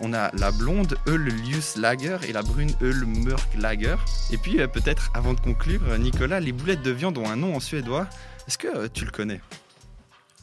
[0.00, 1.32] On a la blonde Eul
[1.76, 3.96] Lager et la brune Eul Mörk Lager.
[4.30, 7.56] Et puis euh, peut-être avant de conclure, Nicolas, les boulettes de viande ont un nom
[7.56, 8.08] en suédois.
[8.46, 9.40] Est-ce que tu le connais?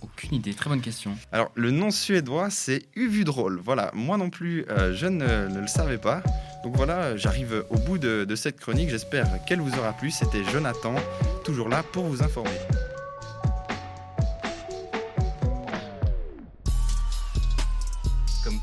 [0.01, 1.15] Aucune idée, très bonne question.
[1.31, 3.59] Alors le nom suédois c'est Uvudrol.
[3.63, 6.21] Voilà, moi non plus euh, je ne, le savais pas.
[6.63, 8.89] Donc voilà, j'arrive au bout de, de cette chronique.
[8.89, 10.11] J'espère qu'elle vous aura plu.
[10.11, 10.95] C'était Jonathan,
[11.43, 12.57] toujours là pour vous informer.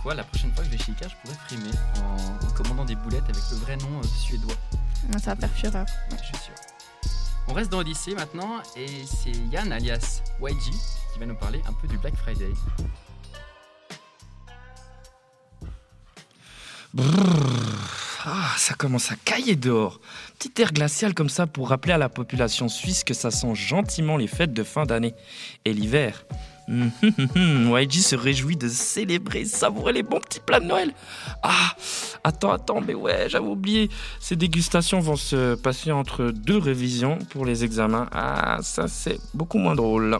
[0.03, 2.85] Quoi, la prochaine fois que je vais chez Ikea, je pourrais frimer en, en commandant
[2.85, 4.55] des boulettes avec le vrai nom euh, suédois.
[5.15, 5.87] Ah, Ça va faire fureur.
[6.11, 6.55] Ouais, je suis sûr.
[7.49, 10.71] On reste dans Odyssée maintenant et c'est Yann alias YG
[11.13, 12.51] qui va nous parler un peu du Black Friday.
[16.95, 17.07] Brrr.
[18.25, 20.01] Ah, ça commence à cailler dehors.
[20.39, 24.17] Petit air glacial comme ça pour rappeler à la population suisse que ça sent gentiment
[24.17, 25.15] les fêtes de fin d'année.
[25.65, 26.25] Et l'hiver.
[26.69, 26.91] Hum,
[27.37, 27.79] hum.
[27.79, 30.95] YG se réjouit de célébrer, savourer les bons petits plats de Noël.
[31.43, 31.75] Ah,
[32.25, 33.91] attends, attends, mais ouais, j'avais oublié.
[34.21, 38.09] Ces dégustations vont se passer entre deux révisions pour les examens.
[38.13, 40.19] Ah, ça c'est beaucoup moins drôle.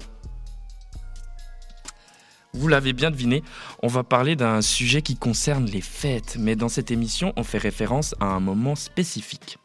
[2.55, 3.43] Vous l'avez bien deviné,
[3.83, 7.57] on va parler d'un sujet qui concerne les fêtes, mais dans cette émission, on fait
[7.59, 9.57] référence à un moment spécifique.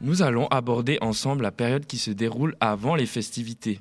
[0.00, 3.78] Nous allons aborder ensemble la période qui se déroule avant les festivités.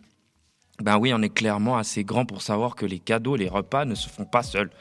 [0.81, 3.95] Ben oui, on est clairement assez grand pour savoir que les cadeaux les repas ne
[3.95, 4.71] se font pas seuls.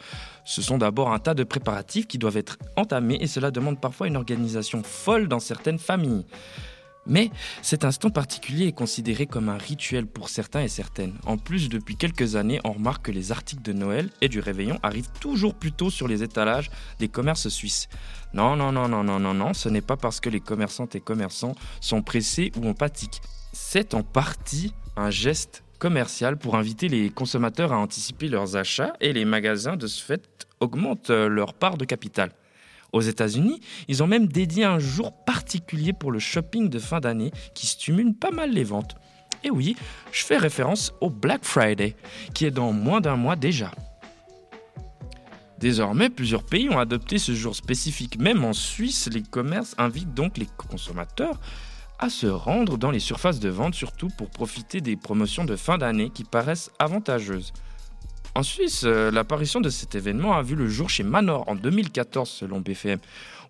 [0.45, 4.09] Ce sont d'abord un tas de préparatifs qui doivent être entamés et cela demande parfois
[4.09, 6.25] une organisation folle dans certaines familles.
[7.07, 7.31] Mais
[7.63, 11.15] cet instant particulier est considéré comme un rituel pour certains et certaines.
[11.25, 14.79] En plus, depuis quelques années, on remarque que les articles de Noël et du réveillon
[14.83, 17.89] arrivent toujours plus tôt sur les étalages des commerces suisses.
[18.35, 21.01] Non, non, non, non, non, non, non, ce n'est pas parce que les commerçantes et
[21.01, 23.23] commerçants sont pressés ou empathiques.
[23.53, 29.13] C'est en partie un geste commercial pour inviter les consommateurs à anticiper leurs achats et
[29.13, 32.31] les magasins de ce fait augmentent euh, leur part de capital.
[32.93, 37.33] Aux États-Unis, ils ont même dédié un jour particulier pour le shopping de fin d'année
[37.55, 38.95] qui stimule pas mal les ventes.
[39.43, 39.75] Et oui,
[40.13, 41.97] je fais référence au Black Friday,
[42.35, 43.71] qui est dans moins d'un mois déjà.
[45.59, 48.19] Désormais, plusieurs pays ont adopté ce jour spécifique.
[48.19, 51.39] Même en Suisse, les commerces invitent donc les consommateurs
[52.01, 55.77] à se rendre dans les surfaces de vente, surtout pour profiter des promotions de fin
[55.77, 57.53] d'année qui paraissent avantageuses.
[58.35, 62.29] En Suisse, euh, l'apparition de cet événement a vu le jour chez Manor en 2014
[62.29, 63.01] selon BFM,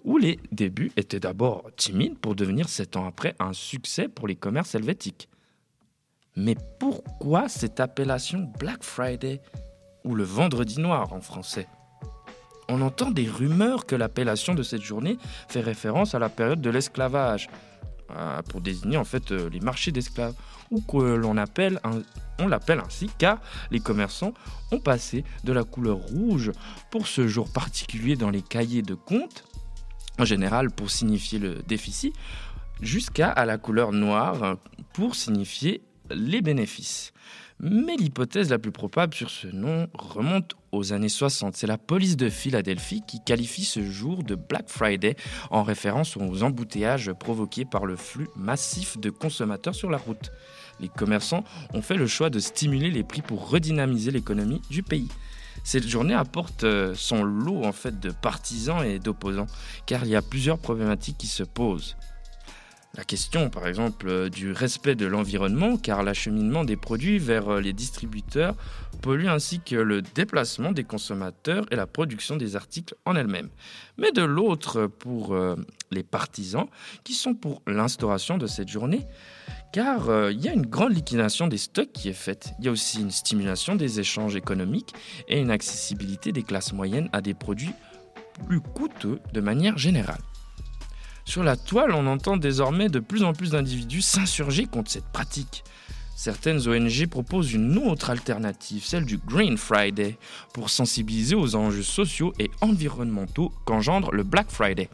[0.05, 4.35] où les débuts étaient d'abord timides pour devenir sept ans après un succès pour les
[4.35, 5.29] commerces helvétiques.
[6.35, 9.41] Mais pourquoi cette appellation Black Friday
[10.05, 11.69] ou le vendredi noir en français?
[12.69, 16.71] On entend des rumeurs que l'appellation de cette journée fait référence à la période de
[16.71, 17.49] l'esclavage,
[18.49, 20.35] pour désigner en fait euh, les marchés d'esclaves,
[20.71, 21.81] ou que l'on appelle
[22.39, 23.39] on l'appelle ainsi car
[23.71, 24.35] les commerçants
[24.73, 26.53] ont passé de la couleur rouge
[26.91, 29.45] pour ce jour particulier dans les cahiers de compte,
[30.19, 32.15] en général pour signifier le déficit,
[32.81, 34.57] jusqu'à à la couleur noire
[34.93, 37.13] pour signifier les bénéfices.
[37.59, 41.57] Mais l'hypothèse la plus probable sur ce nom remonte aux années 60.
[41.57, 45.17] C'est la police de Philadelphie qui qualifie ce jour de Black Friday
[45.51, 50.31] en référence aux embouteillages provoqués par le flux massif de consommateurs sur la route.
[50.81, 55.09] Les commerçants ont fait le choix de stimuler les prix pour redynamiser l'économie du pays.
[55.63, 59.47] Cette journée apporte euh, son lot en fait de partisans et d'opposants,
[59.87, 61.97] car il y a plusieurs problématiques qui se posent.
[62.97, 67.61] La question, par exemple, euh, du respect de l'environnement, car l'acheminement des produits vers euh,
[67.61, 68.57] les distributeurs
[69.01, 73.49] pollue ainsi que le déplacement des consommateurs et la production des articles en elle-même.
[73.97, 75.55] Mais de l'autre, pour euh,
[75.93, 76.67] les partisans,
[77.05, 79.07] qui sont pour l'instauration de cette journée,
[79.73, 82.55] car il y a une grande liquidation des stocks qui est faite.
[82.59, 84.93] Il y a aussi une stimulation des échanges économiques
[85.29, 87.73] et une accessibilité des classes moyennes à des produits
[88.47, 90.19] plus coûteux de manière générale.
[91.25, 95.65] Sur la toile, on entend désormais de plus en plus d'individus s'insurger contre cette pratique.
[96.17, 100.19] Certaines ONG proposent une autre alternative, celle du Green Friday,
[100.53, 104.91] pour sensibiliser aux enjeux sociaux et environnementaux qu'engendre le Black Friday.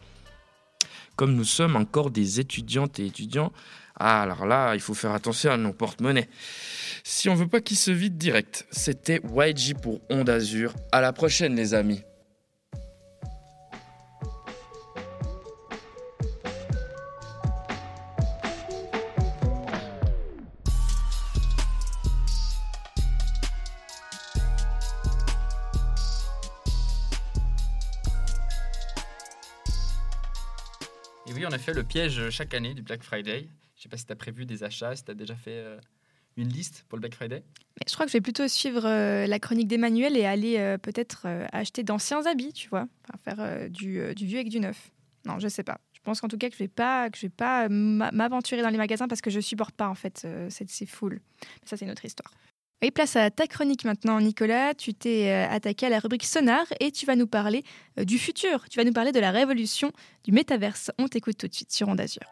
[1.16, 3.50] comme nous sommes encore des étudiantes et étudiants,
[3.98, 6.28] ah, alors là, il faut faire attention à nos porte-monnaies.
[7.02, 10.74] Si on veut pas qu'ils se vident direct, c'était YG pour Onde Azur.
[10.92, 12.02] À la prochaine, les amis.
[31.46, 33.48] Et oui, on a fait le piège chaque année du Black Friday.
[33.76, 35.78] Je sais pas si tu as prévu des achats, si tu as déjà fait euh,
[36.36, 37.42] une liste pour le Black Friday.
[37.86, 41.22] Je crois que je vais plutôt suivre euh, la chronique d'Emmanuel et aller euh, peut-être
[41.26, 42.88] euh, acheter d'anciens habits, tu vois.
[43.24, 44.90] Faire euh, du, euh, vieux avec du neuf.
[45.26, 45.78] Non, je sais pas.
[45.92, 46.70] Je pense qu'en tout cas que je vais
[47.22, 50.48] vais pas m'a- m'aventurer dans les magasins parce que je supporte pas en fait euh,
[50.86, 51.20] full.
[51.42, 52.32] Mais ça c'est une autre histoire.
[52.82, 56.66] Et place à ta chronique maintenant Nicolas, tu t'es euh, attaqué à la rubrique sonar
[56.78, 57.64] et tu vas nous parler
[57.98, 59.92] euh, du futur, tu vas nous parler de la révolution
[60.24, 60.90] du métaverse.
[60.98, 62.22] On t'écoute tout de suite sur Onde Azur.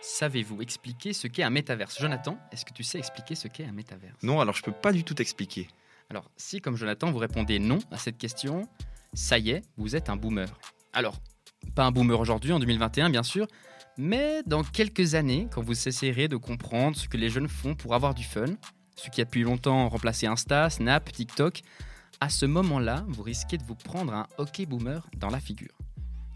[0.00, 1.98] Savez-vous expliquer ce qu'est un métaverse?
[1.98, 4.22] Jonathan, est-ce que tu sais expliquer ce qu'est un métaverse?
[4.22, 5.66] Non, alors je peux pas du tout t'expliquer.
[6.10, 8.68] Alors, si comme Jonathan, vous répondez non à cette question,
[9.14, 10.46] ça y est, vous êtes un boomer.
[10.92, 11.16] Alors,
[11.74, 13.48] pas un boomer aujourd'hui, en 2021 bien sûr,
[13.98, 17.94] mais dans quelques années, quand vous essayerez de comprendre ce que les jeunes font pour
[17.94, 18.56] avoir du fun,
[18.96, 21.62] ce qui a depuis longtemps remplacé Insta, Snap, TikTok,
[22.20, 25.76] à ce moment-là, vous risquez de vous prendre un hockey boomer dans la figure.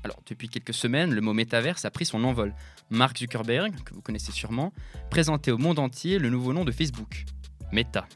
[0.05, 2.55] Alors, depuis quelques semaines, le mot métaverse a pris son envol.
[2.91, 4.73] Mark Zuckerberg, que vous connaissez sûrement,
[5.11, 7.25] présentait au monde entier le nouveau nom de Facebook,
[7.73, 8.07] Meta.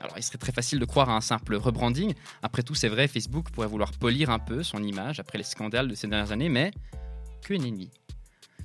[0.00, 2.12] Alors, il serait très facile de croire à un simple rebranding.
[2.42, 5.88] Après tout, c'est vrai, Facebook pourrait vouloir polir un peu son image après les scandales
[5.88, 6.72] de ces dernières années, mais
[7.42, 7.90] que nenni.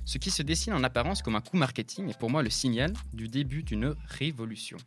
[0.08, 2.94] Ce qui se dessine en apparence comme un coup marketing est pour moi le signal
[3.12, 4.78] du début d'une révolution.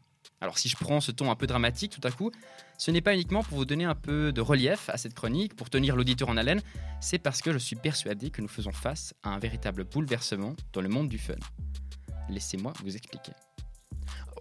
[0.42, 2.32] Alors si je prends ce ton un peu dramatique tout à coup,
[2.80, 5.70] ce n'est pas uniquement pour vous donner un peu de relief à cette chronique, pour
[5.70, 6.64] tenir l'auditeur en haleine,
[7.02, 10.82] c'est parce que je suis persuadé que nous faisons face à un véritable bouleversement dans
[10.82, 11.36] le monde du fun.
[12.28, 13.34] Laissez-moi vous expliquer.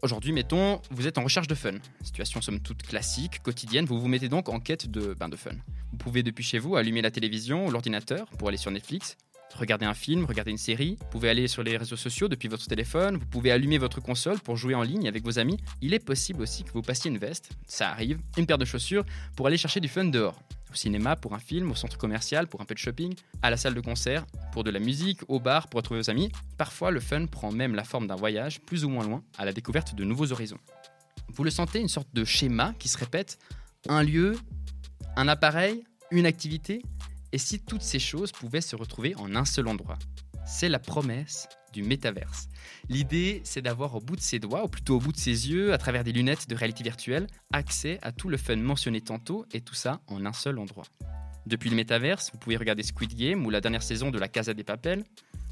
[0.00, 1.74] Aujourd'hui, mettons, vous êtes en recherche de fun.
[2.02, 5.50] Situation somme toute classique, quotidienne, vous vous mettez donc en quête de, ben, de fun.
[5.90, 9.18] Vous pouvez depuis chez vous allumer la télévision ou l'ordinateur pour aller sur Netflix,
[9.54, 10.96] regarder un film, regarder une série.
[11.00, 13.16] Vous pouvez aller sur les réseaux sociaux depuis votre téléphone.
[13.16, 15.58] Vous pouvez allumer votre console pour jouer en ligne avec vos amis.
[15.80, 19.04] Il est possible aussi que vous passiez une veste, ça arrive, une paire de chaussures
[19.36, 20.40] pour aller chercher du fun dehors.
[20.70, 23.56] Au cinéma pour un film, au centre commercial pour un peu de shopping, à la
[23.56, 26.30] salle de concert pour de la musique, au bar pour retrouver vos amis.
[26.58, 29.52] Parfois, le fun prend même la forme d'un voyage plus ou moins loin à la
[29.52, 30.58] découverte de nouveaux horizons.
[31.28, 33.38] Vous le sentez, une sorte de schéma qui se répète
[33.88, 34.36] un lieu,
[35.16, 36.82] un appareil, une activité
[37.32, 39.98] et si toutes ces choses pouvaient se retrouver en un seul endroit?
[40.46, 42.48] C'est la promesse du métaverse.
[42.88, 45.72] L'idée, c'est d'avoir au bout de ses doigts, ou plutôt au bout de ses yeux,
[45.72, 49.60] à travers des lunettes de réalité virtuelle, accès à tout le fun mentionné tantôt, et
[49.60, 50.84] tout ça en un seul endroit.
[51.46, 54.54] Depuis le métaverse, vous pouvez regarder Squid Game ou la dernière saison de La Casa
[54.54, 55.04] des Papel.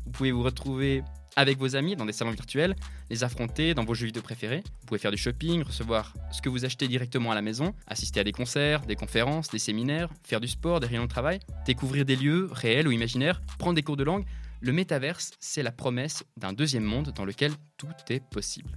[0.04, 1.02] Vous pouvez vous retrouver
[1.38, 2.74] avec vos amis dans des salons virtuels,
[3.10, 4.64] les affronter dans vos jeux vidéo préférés.
[4.80, 8.18] Vous pouvez faire du shopping, recevoir ce que vous achetez directement à la maison, assister
[8.18, 12.04] à des concerts, des conférences, des séminaires, faire du sport, des réunions de travail, découvrir
[12.04, 14.24] des lieux réels ou imaginaires, prendre des cours de langue.
[14.60, 18.76] Le métaverse, c'est la promesse d'un deuxième monde dans lequel tout est possible.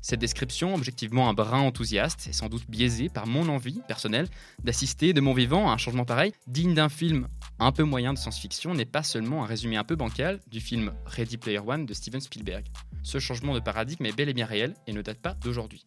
[0.00, 4.28] Cette description, objectivement un brin enthousiaste, est sans doute biaisée par mon envie personnelle
[4.62, 8.18] d'assister de mon vivant à un changement pareil, digne d'un film un peu moyen de
[8.18, 11.94] science-fiction, n'est pas seulement un résumé un peu bancal du film Ready Player One de
[11.94, 12.64] Steven Spielberg.
[13.02, 15.84] Ce changement de paradigme est bel et bien réel et ne date pas d'aujourd'hui.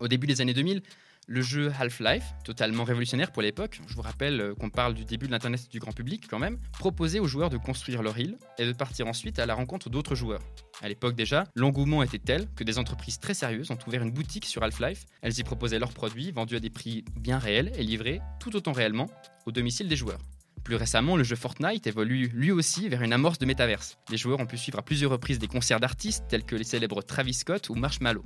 [0.00, 0.82] Au début des années 2000,
[1.30, 5.26] le jeu Half-Life, totalement révolutionnaire pour l'époque, je vous rappelle euh, qu'on parle du début
[5.26, 8.66] de l'Internet du grand public quand même, proposait aux joueurs de construire leur île et
[8.66, 10.42] de partir ensuite à la rencontre d'autres joueurs.
[10.82, 14.44] À l'époque déjà, l'engouement était tel que des entreprises très sérieuses ont ouvert une boutique
[14.44, 15.04] sur Half-Life.
[15.22, 18.72] Elles y proposaient leurs produits vendus à des prix bien réels et livrés tout autant
[18.72, 19.06] réellement
[19.46, 20.18] au domicile des joueurs.
[20.64, 23.96] Plus récemment, le jeu Fortnite évolue lui aussi vers une amorce de métaverse.
[24.10, 27.02] Les joueurs ont pu suivre à plusieurs reprises des concerts d'artistes tels que les célèbres
[27.02, 28.24] Travis Scott ou Marshmallow.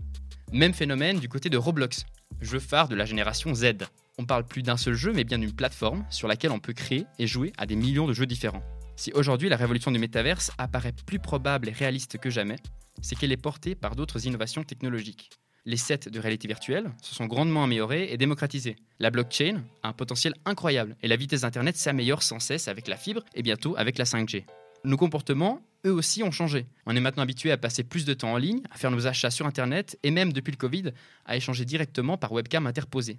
[0.53, 2.05] Même phénomène du côté de Roblox,
[2.41, 3.73] jeu phare de la génération Z.
[4.19, 7.07] On parle plus d'un seul jeu, mais bien d'une plateforme sur laquelle on peut créer
[7.19, 8.63] et jouer à des millions de jeux différents.
[8.97, 12.57] Si aujourd'hui la révolution du métaverse apparaît plus probable et réaliste que jamais,
[13.03, 15.31] c'est qu'elle est portée par d'autres innovations technologiques.
[15.67, 18.77] Les sets de réalité virtuelle se sont grandement améliorés et démocratisés.
[18.99, 22.99] La blockchain a un potentiel incroyable et la vitesse d'Internet s'améliore sans cesse avec la
[22.99, 24.45] fibre et bientôt avec la 5G.
[24.85, 26.67] Nos comportements, eux aussi, ont changé.
[26.85, 29.31] On est maintenant habitué à passer plus de temps en ligne, à faire nos achats
[29.31, 30.93] sur Internet et même depuis le Covid,
[31.25, 33.17] à échanger directement par webcam interposée.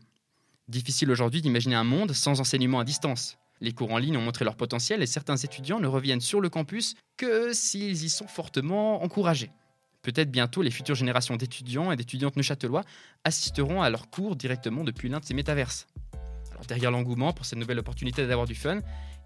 [0.67, 3.39] Difficile aujourd'hui d'imaginer un monde sans enseignement à distance.
[3.59, 6.49] Les cours en ligne ont montré leur potentiel et certains étudiants ne reviennent sur le
[6.49, 9.49] campus que s'ils y sont fortement encouragés.
[10.05, 12.83] Peut-être bientôt les futures générations d'étudiants et d'étudiantes neuchâtelois
[13.23, 15.87] assisteront à leurs cours directement depuis l'un de ces métaverses.
[16.51, 18.81] Alors derrière l'engouement pour cette nouvelle opportunité d'avoir du fun,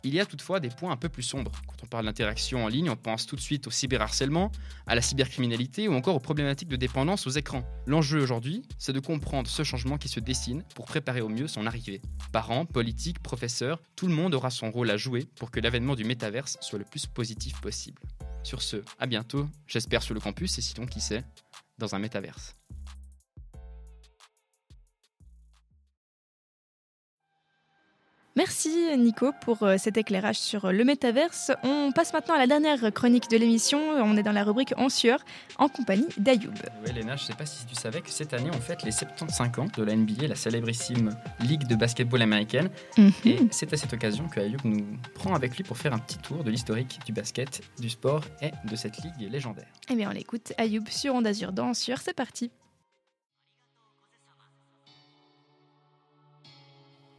[0.06, 1.52] Il y a toutefois des points un peu plus sombres.
[1.68, 4.50] Quand on parle d'interaction en ligne, on pense tout de suite au cyberharcèlement,
[4.88, 7.66] à la cybercriminalité ou encore aux problématiques de dépendance aux écrans.
[7.86, 11.68] L'enjeu aujourd'hui, c'est de comprendre ce changement qui se dessine pour préparer au mieux son
[11.68, 12.02] arrivée.
[12.32, 16.06] Parents, politiques, professeurs, tout le monde aura son rôle à jouer pour que l'avènement du
[16.06, 18.02] métaverse soit le plus positif possible.
[18.44, 21.24] Sur ce, à bientôt, j'espère sur le campus et sinon qui sait,
[21.78, 22.56] dans un métaverse.
[28.40, 31.52] Merci Nico pour euh, cet éclairage sur euh, le métaverse.
[31.62, 33.78] On passe maintenant à la dernière chronique de l'émission.
[33.78, 35.20] On est dans la rubrique En sueur
[35.58, 36.54] en compagnie d'Ayoub.
[36.86, 38.94] Oui, Léna, je ne sais pas si tu savais que cette année, on fête les
[38.94, 42.70] 75 ans de la NBA, la célébrissime ligue de basketball américaine.
[42.98, 43.12] Mhm.
[43.26, 46.20] Et c'est à cette occasion que Ayoub nous prend avec lui pour faire un petit
[46.20, 49.68] tour de l'historique du basket, du sport et de cette ligue légendaire.
[49.90, 50.54] Eh bien, on l'écoute.
[50.58, 52.52] Ayoub sur Onde Azur dans En sueur, c'est parti.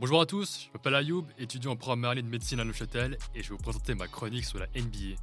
[0.00, 3.42] Bonjour à tous, je m'appelle Ayoub, étudiant en première année de médecine à Neuchâtel et
[3.42, 5.20] je vais vous présenter ma chronique sur la NBA.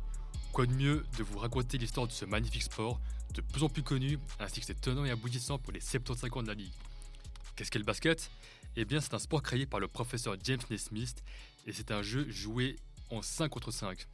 [0.53, 3.01] Quoi de mieux de vous raconter l'histoire de ce magnifique sport,
[3.33, 6.43] de plus en plus connu, ainsi que ses tenants et aboutissants pour les 75 ans
[6.43, 6.71] de la ligue?
[7.55, 8.29] Qu'est-ce qu'est le basket?
[8.75, 11.23] Eh bien, c'est un sport créé par le professeur James Naismith
[11.65, 12.75] et c'est un jeu joué
[13.09, 14.05] en 5 contre 5.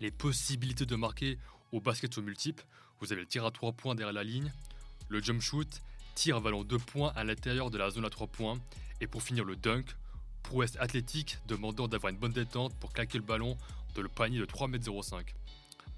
[0.00, 1.36] Les possibilités de marquer
[1.72, 2.64] au basket sont multiples.
[3.00, 4.52] Vous avez le tir à 3 points derrière la ligne,
[5.08, 5.82] le jump shoot,
[6.14, 8.56] tir valant 2 points à l'intérieur de la zone à 3 points,
[9.00, 9.96] et pour finir le dunk,
[10.42, 13.56] prouesse athlétique demandant d'avoir une bonne détente pour claquer le ballon
[13.94, 15.24] dans le panier de 3,05 m.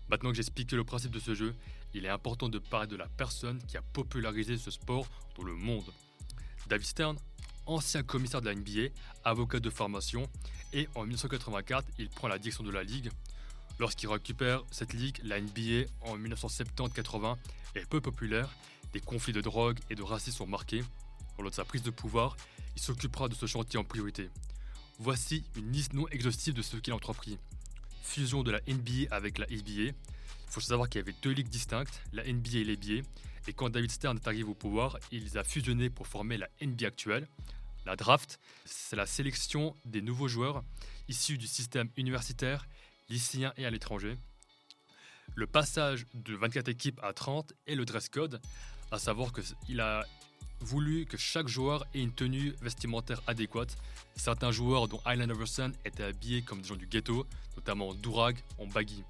[0.08, 1.54] Maintenant que j'ai expliqué le principe de ce jeu,
[1.94, 5.54] il est important de parler de la personne qui a popularisé ce sport dans le
[5.54, 5.90] monde.
[6.68, 7.16] David Stern,
[7.66, 10.28] ancien commissaire de la NBA, avocat de formation,
[10.72, 13.10] et en 1984, il prend la direction de la ligue.
[13.78, 17.36] Lorsqu'il récupère cette ligue, la NBA en 1970-80
[17.74, 18.48] est peu populaire,
[18.92, 20.82] des conflits de drogue et de racisme sont marqués.
[21.38, 22.36] Lors de sa prise de pouvoir,
[22.76, 24.30] il s'occupera de ce chantier en priorité.
[24.98, 27.38] Voici une liste non exhaustive de ce qu'il a entrepris.
[28.02, 29.90] Fusion de la NBA avec la NBA.
[29.90, 29.94] Il
[30.48, 33.08] faut savoir qu'il y avait deux ligues distinctes, la NBA et l'NBA.
[33.48, 36.48] Et quand David Stern est arrivé au pouvoir, il les a fusionnés pour former la
[36.60, 37.26] NBA actuelle.
[37.84, 40.62] La draft, c'est la sélection des nouveaux joueurs
[41.08, 42.68] issus du système universitaire,
[43.08, 44.16] lycéen et à l'étranger.
[45.34, 48.40] Le passage de 24 équipes à 30 et le dress code,
[48.90, 50.06] à savoir qu'il a
[50.62, 53.76] voulu que chaque joueur ait une tenue vestimentaire adéquate.
[54.16, 58.36] Certains joueurs, dont Island Overson, étaient habillés comme des gens du ghetto, notamment en durag,
[58.58, 59.02] en baggy.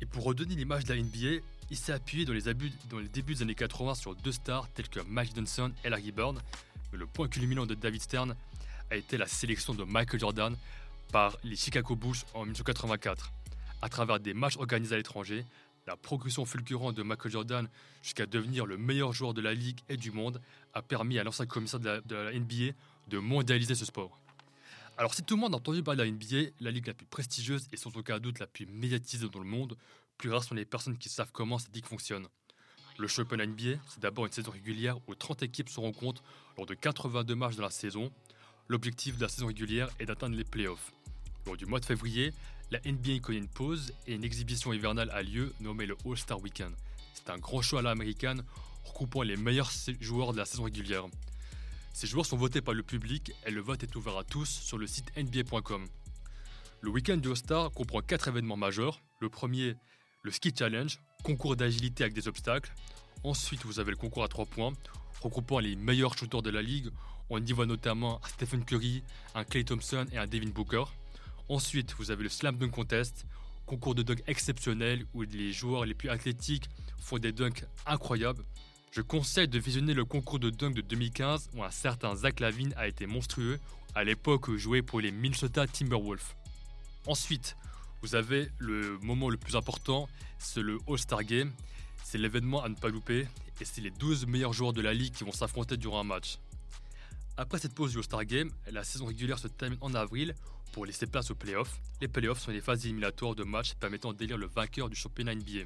[0.00, 3.08] Et pour redonner l'image de la NBA, il s'est appuyé dans les, abus, dans les
[3.08, 6.38] débuts des années 80 sur deux stars tels que Mike Johnson et Larry Bird.
[6.92, 8.34] Mais le point culminant de David Stern
[8.90, 10.56] a été la sélection de Michael Jordan
[11.12, 13.32] par les Chicago Bulls en 1984.
[13.82, 15.44] À travers des matchs organisés à l'étranger,
[15.88, 17.68] la progression fulgurante de Michael Jordan
[18.02, 20.38] jusqu'à devenir le meilleur joueur de la ligue et du monde
[20.74, 22.74] a permis à l'ancien commissaire de la, NBA
[23.08, 24.20] de mondialiser ce sport.
[24.98, 27.06] Alors si tout le monde a entendu parler de la NBA, la ligue la plus
[27.06, 29.78] prestigieuse et sans aucun doute la plus médiatisée dans le monde,
[30.18, 32.26] plus rares sont les personnes qui savent comment cette ligue fonctionne.
[32.98, 36.22] Le championnat NBA, c'est d'abord une saison régulière où 30 équipes se rencontrent
[36.58, 38.12] lors de 82 matchs dans la saison.
[38.66, 40.92] L'objectif de la saison régulière est d'atteindre les playoffs.
[41.46, 42.34] Lors du mois de février,
[42.70, 46.74] la NBA connaît une pause et une exhibition hivernale a lieu nommée le All-Star Weekend.
[47.14, 48.42] C'est un grand show à l'américaine
[48.84, 51.06] regroupant les meilleurs joueurs de la saison régulière.
[51.94, 54.78] Ces joueurs sont votés par le public et le vote est ouvert à tous sur
[54.78, 55.86] le site nba.com.
[56.80, 59.00] Le week-end du All-Star comprend quatre événements majeurs.
[59.20, 59.74] Le premier,
[60.22, 62.72] le Ski Challenge, concours d'agilité avec des obstacles.
[63.24, 64.72] Ensuite, vous avez le concours à 3 points,
[65.20, 66.90] regroupant les meilleurs shooters de la ligue.
[67.30, 69.02] On y voit notamment un Stephen Curry,
[69.34, 70.84] un Clay Thompson et un Devin Booker.
[71.48, 73.24] Ensuite, vous avez le Slam Dunk Contest,
[73.64, 76.68] concours de dunk exceptionnel où les joueurs les plus athlétiques
[77.00, 78.44] font des dunks incroyables.
[78.92, 82.74] Je conseille de visionner le concours de dunk de 2015 où un certain Zach Lavine
[82.76, 83.58] a été monstrueux
[83.94, 86.34] à l'époque jouait pour les Minnesota Timberwolves.
[87.06, 87.56] Ensuite,
[88.02, 90.06] vous avez le moment le plus important,
[90.38, 91.52] c'est le All-Star Game.
[92.04, 93.26] C'est l'événement à ne pas louper
[93.60, 96.38] et c'est les 12 meilleurs joueurs de la ligue qui vont s'affronter durant un match.
[97.38, 100.34] Après cette pause du All-Star Game, la saison régulière se termine en avril
[100.72, 101.80] pour laisser place aux playoffs.
[102.00, 105.64] Les playoffs sont les phases éliminatoires de matchs permettant d'élire le vainqueur du championnat NBA.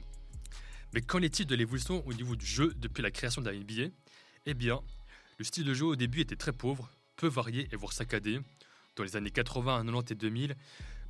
[0.95, 3.95] Mais qu'en est-il de l'évolution au niveau du jeu depuis la création de la NBA
[4.47, 4.81] Eh bien,
[5.39, 8.41] le style de jeu au début était très pauvre, peu varié et voire saccadé.
[8.97, 10.57] Dans les années 80, 90 et 2000,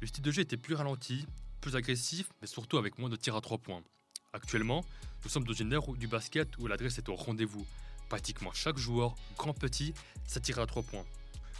[0.00, 1.26] le style de jeu était plus ralenti,
[1.60, 3.82] plus agressif, mais surtout avec moins de tirs à 3 points.
[4.32, 4.84] Actuellement,
[5.24, 7.66] nous sommes dans une ère du basket où l'adresse est au rendez-vous.
[8.08, 9.94] Pratiquement chaque joueur, grand petit,
[10.26, 11.04] s'attire à 3 points.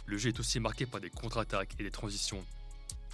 [0.05, 2.43] Le jeu est aussi marqué par des contre-attaques et des transitions.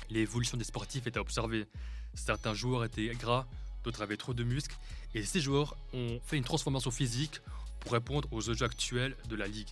[0.09, 1.67] L'évolution des sportifs est à observer.
[2.15, 3.45] Certains joueurs étaient gras,
[3.83, 4.75] d'autres avaient trop de muscles,
[5.13, 7.41] et ces joueurs ont fait une transformation physique
[7.79, 9.69] pour répondre aux jeux actuels de la ligue.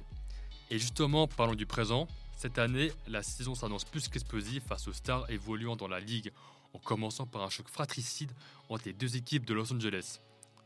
[0.69, 2.07] Et justement, parlons du présent,
[2.37, 6.31] Cette année, la saison s'annonce plus qu'explosive face aux stars évoluant dans la ligue,
[6.73, 8.31] en commençant par un choc fratricide
[8.69, 10.19] entre les deux équipes de Los Angeles.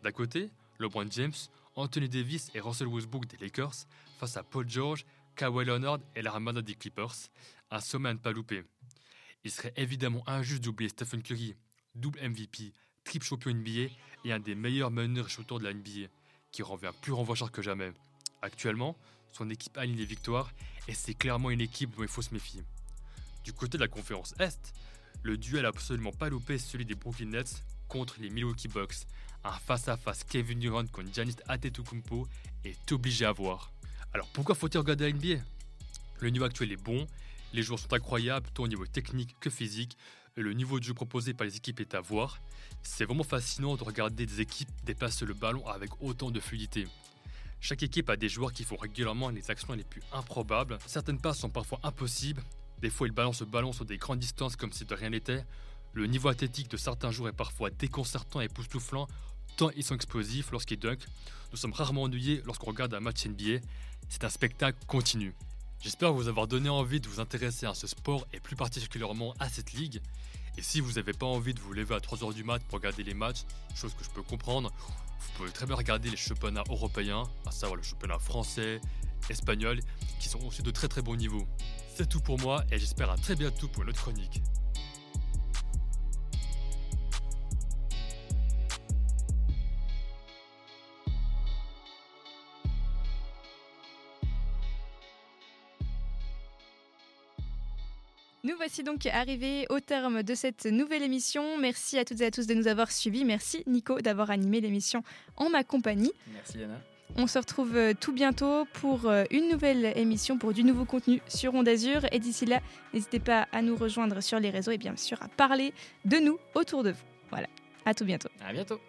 [0.03, 0.49] D'un côté,
[0.79, 1.31] LeBron James,
[1.77, 3.87] Anthony Davis et Russell Westbrook des Lakers
[4.19, 7.15] face à Paul George, Kawhi Leonard et l'Armada des Clippers,
[7.69, 8.63] un sommet à ne pas louper.
[9.43, 11.55] Il serait évidemment injuste d'oublier Stephen Curry,
[11.95, 12.73] double MVP,
[13.03, 13.91] triple champion NBA
[14.25, 16.09] et un des meilleurs meneurs et de la NBA,
[16.51, 17.91] qui revient plus renvoyeur que jamais.
[18.41, 18.95] Actuellement,
[19.31, 20.51] son équipe aligne les victoires
[20.87, 22.63] et c'est clairement une équipe dont il faut se méfier.
[23.43, 24.73] Du côté de la conférence Est,
[25.23, 29.05] le duel absolument pas loupé celui des Brooklyn Nets contre les Milwaukee Bucks.
[29.43, 32.27] Un face-à-face Kevin Durant contre Giannis Antetokounmpo
[32.63, 33.71] est obligé à voir.
[34.13, 35.41] Alors pourquoi faut-il regarder la NBA
[36.19, 37.07] Le niveau actuel est bon,
[37.53, 39.97] les joueurs sont incroyables tant au niveau technique que physique,
[40.37, 42.39] et le niveau de jeu proposé par les équipes est à voir.
[42.83, 46.87] C'est vraiment fascinant de regarder des équipes dépasser le ballon avec autant de fluidité.
[47.59, 50.77] Chaque équipe a des joueurs qui font régulièrement les actions les plus improbables.
[50.87, 52.41] Certaines passes sont parfois impossibles.
[52.81, 55.45] Des fois, ils balancent le ballon sur des grandes distances comme si de rien n'était.
[55.93, 59.07] Le niveau athlétique de certains joueurs est parfois déconcertant et époustouflant,
[59.57, 61.07] tant ils sont explosifs lorsqu'ils dunkent.
[61.51, 63.59] Nous sommes rarement ennuyés lorsqu'on regarde un match NBA.
[64.09, 65.33] C'est un spectacle continu.
[65.81, 69.49] J'espère vous avoir donné envie de vous intéresser à ce sport et plus particulièrement à
[69.49, 70.01] cette ligue.
[70.57, 73.03] Et si vous n'avez pas envie de vous lever à 3h du mat pour regarder
[73.03, 73.43] les matchs,
[73.73, 74.71] chose que je peux comprendre,
[75.19, 78.79] vous pouvez très bien regarder les championnats européens, à savoir le championnat français,
[79.29, 79.79] espagnol,
[80.19, 81.47] qui sont aussi de très très bon niveau.
[81.95, 84.41] C'est tout pour moi et j'espère à très bientôt pour une autre chronique.
[98.71, 101.57] Voici donc arrivés au terme de cette nouvelle émission.
[101.57, 103.25] Merci à toutes et à tous de nous avoir suivis.
[103.25, 105.03] Merci Nico d'avoir animé l'émission
[105.35, 106.13] en ma compagnie.
[106.33, 106.79] Merci Yana.
[107.17, 111.21] On se retrouve euh, tout bientôt pour euh, une nouvelle émission, pour du nouveau contenu
[111.27, 112.05] sur Onde Azur.
[112.13, 112.61] Et d'ici là,
[112.93, 115.73] n'hésitez pas à nous rejoindre sur les réseaux et bien sûr à parler
[116.05, 117.03] de nous autour de vous.
[117.29, 117.47] Voilà,
[117.83, 118.29] à tout bientôt.
[118.39, 118.79] À bientôt.